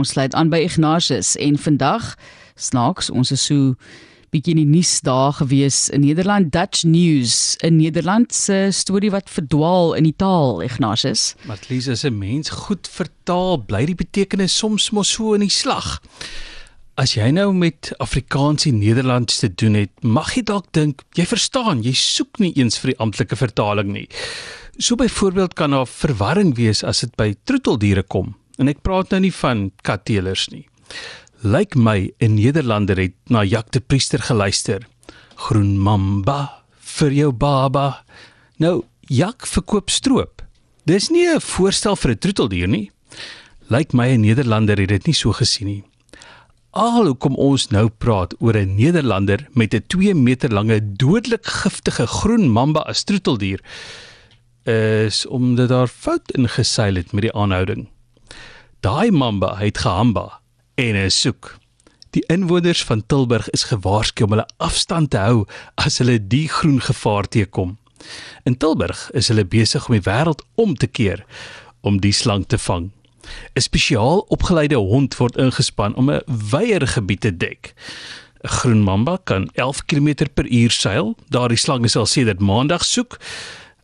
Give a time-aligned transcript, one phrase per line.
[0.00, 2.14] Ons sluit aan by Ignatius en vandag
[2.56, 3.74] snaaks ons is so
[4.32, 9.28] bietjie in die nuus daar gewees in Nederland Dutch News in Nederland se storie wat
[9.28, 11.34] verdwaal in die taal Ignatius.
[11.44, 16.00] Matlies as 'n mens goed vertaal, bly die betekenis soms mos so in die slag.
[16.96, 21.26] As jy nou met Afrikaans en Nederlands te doen het, mag jy dalk dink jy
[21.26, 24.08] verstaan, jy soek nie eens vir die amptelike vertaling nie.
[24.78, 28.39] So byvoorbeeld kan daar verwarring wees as dit by troeteldiere kom.
[28.60, 30.66] En ek praat nou nie van katteelers nie.
[31.40, 34.86] Lyk my 'n Nederlander het na Jack de Priester geluister.
[35.34, 38.04] Groen mamba vir jou baba.
[38.58, 40.42] Nou Jack verkoop stroop.
[40.84, 42.90] Dis nie 'n voorstel vir 'n troeteldier nie.
[43.68, 45.84] Lyk my 'n Nederlander het dit nie so gesien nie.
[46.70, 52.06] Al hoekom ons nou praat oor 'n Nederlander met 'n 2 meter lange dodelik giftige
[52.06, 53.60] groen mamba as troeteldier
[54.64, 57.88] is omdat daar fout ingeseil het met die aanhouding.
[58.80, 60.40] Daai mamba het gehamba
[60.74, 61.58] en is soek.
[62.10, 65.42] Die inwoners van Tilburg is gewaarsku om hulle afstand te hou
[65.74, 67.74] as hulle die groen gevaar teekom.
[68.48, 71.26] In Tilburg is hulle besig om die wêreld om te keer
[71.84, 72.88] om die slang te vang.
[73.52, 77.74] 'n Spesiaal opgeleide hond word ingespan om 'n wyeer gebied te dek.
[78.44, 81.16] 'n Groen mamba kan 11 km/h seil.
[81.28, 83.20] Daardie slang is al sedert maandag soek.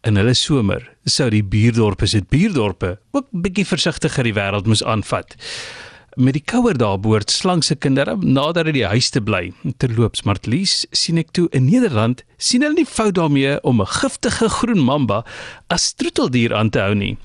[0.00, 5.36] In hulle somer sou die buurdorpe se buurdorpe ook bietjie versigtiger die wêreld moes aanvat
[6.16, 9.52] met die kouer daar behoort slang se kinders nader aan die huis te bly.
[9.78, 14.48] Terloops, Martlies, sien ek toe in Nederland sien hulle nie fout daarmee om 'n giftige
[14.48, 15.24] groen mamba
[15.68, 17.16] as troeteldier aan te hou nie.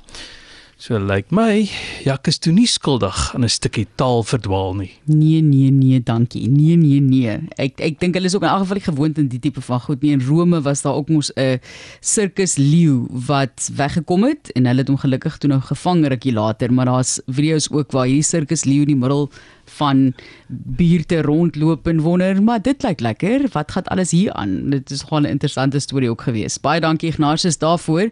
[0.78, 1.70] So lyk like my,
[2.04, 4.92] Jak is toe nie skuldig aan 'n stukkie taal verdwaal nie.
[5.06, 6.50] Nee, nee, nee, dankie.
[6.50, 7.40] Nee, nee, nee.
[7.56, 10.02] Ek ek dink hulle is ook in elk geval gewoond aan die tipe van goed
[10.02, 10.12] nie.
[10.12, 11.60] In Rome was daar ook mos 'n
[12.02, 16.74] sirkus leeu wat weggekom het en hulle het hom gelukkig toe nou gevang rukkie later,
[16.74, 19.32] maar daar's video's ook waar hierdie sirkus leeu in die middel
[19.66, 20.14] van
[20.48, 23.48] buurte rondloop en wonder, maar dit lyk lekker.
[23.52, 24.70] Wat gaan alles hier aan?
[24.70, 26.62] Dit is gewoon 'n interessante storie ook geweest.
[26.62, 28.12] Baie dankie Ignatius daarvoor.